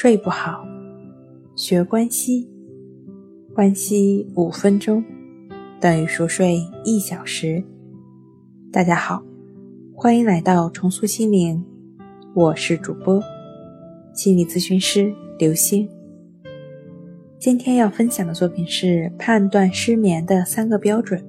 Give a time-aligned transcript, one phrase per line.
[0.00, 0.64] 睡不好，
[1.56, 2.48] 学关息，
[3.52, 5.04] 关息五分钟
[5.80, 7.64] 等于熟睡一小时。
[8.70, 9.24] 大家好，
[9.92, 11.64] 欢迎来到重塑心灵，
[12.32, 13.20] 我是主播
[14.14, 15.88] 心理咨询师刘星。
[17.40, 21.20] 今天要分享的作品是判断失眠的三个标准。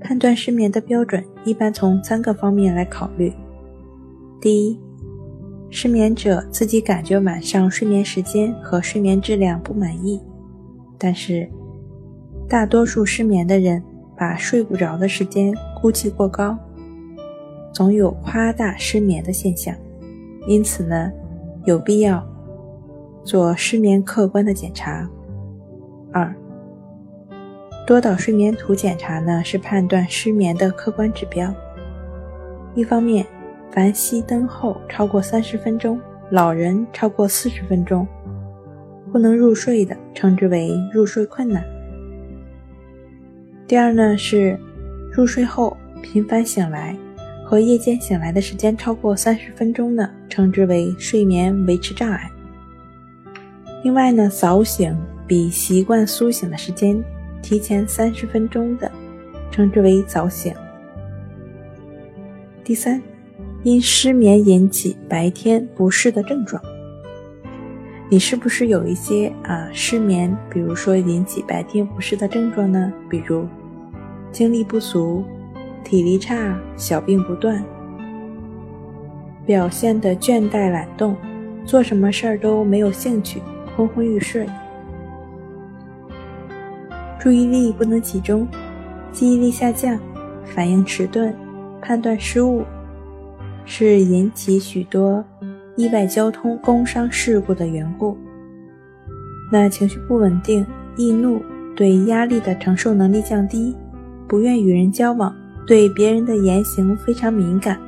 [0.00, 3.32] 判断失眠的标准一般从三个方面来考虑。
[4.40, 4.78] 第一，
[5.70, 10.20] 失眠者自己感觉晚上睡眠时间和睡眠质量不满意，
[10.96, 11.48] 但是
[12.48, 13.82] 大多数失眠的人
[14.16, 16.58] 把睡不着的时间估计过高，
[17.72, 19.74] 总有夸大失眠的现象，
[20.46, 21.12] 因此呢，
[21.64, 22.26] 有必要
[23.22, 25.08] 做失眠客观的检查。
[26.12, 26.34] 二。
[27.86, 31.50] 多导睡眠图检查呢，是判断失眠的客观指标。
[32.74, 33.26] 一方面，
[33.70, 38.06] 凡熄灯后超过三十分钟，老人超过四十分钟
[39.12, 41.64] 不能入睡的，称之为入睡困难。
[43.66, 44.58] 第二呢，是
[45.12, 46.96] 入睡后频繁醒来
[47.44, 52.30] 和夜间醒来的时间超过三十分钟呢，称之为睡眠维持障碍。
[53.84, 57.02] 另外呢，早醒比习惯苏醒的时间。
[57.40, 58.90] 提前三十分钟的，
[59.48, 60.52] 称之为早醒。
[62.64, 63.00] 第三，
[63.68, 66.62] 因失眠引起白天不适的症状，
[68.08, 72.90] 你是不是有一些啊失眠，比如说引起白天不适的症状呢？
[73.10, 73.46] 比如
[74.32, 75.22] 精力不足、
[75.84, 77.62] 体力差、小病不断、
[79.44, 81.14] 表现的倦怠懒动、
[81.66, 83.42] 做什么事儿都没有兴趣、
[83.76, 84.46] 昏昏欲睡。
[87.20, 88.48] 注意力不能集中，
[89.12, 90.00] 记忆力下降，
[90.42, 91.34] 反应迟钝，
[91.82, 92.64] 判断失误，
[93.70, 95.22] 是引起许多
[95.76, 98.16] 意外交通工伤事故的缘故。
[99.52, 100.66] 那情绪不稳定、
[100.96, 101.42] 易怒，
[101.76, 103.76] 对压力的承受能力降低，
[104.26, 107.78] 不愿与人交往，对别人的言行非常敏感。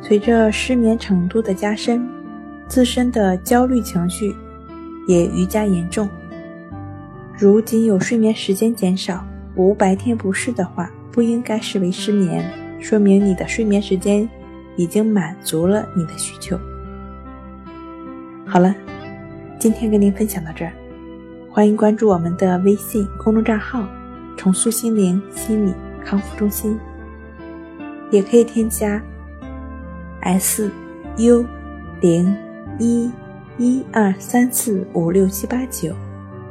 [0.00, 2.08] 随着失眠程度的加深，
[2.68, 4.32] 自身的焦虑情绪
[5.08, 6.08] 也愈加严重。
[7.36, 9.26] 如仅有睡眠时间减少，
[9.56, 12.48] 无白天不适的话，不应该视为失眠，
[12.80, 14.28] 说明你的睡眠时间
[14.76, 16.58] 已经满足了你的需求。
[18.46, 18.74] 好了，
[19.58, 20.72] 今天跟您分享到这儿，
[21.50, 23.86] 欢迎关注我们的微信公众账号
[24.36, 25.74] “重塑心灵心理
[26.04, 26.78] 康复中心”，
[28.10, 29.00] 也可以添加
[30.22, 30.70] “s
[31.16, 31.44] u
[32.00, 32.34] 零
[32.78, 33.10] 一
[33.58, 35.94] 一二三四五六七八九”。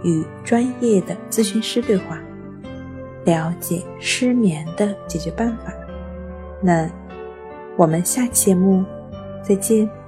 [0.02, 2.18] 与专业的咨询师对话，
[3.26, 5.74] 了解失眠的解决办法。
[6.62, 6.90] 那
[7.78, 8.84] 我们下期节目
[9.44, 9.99] 再见。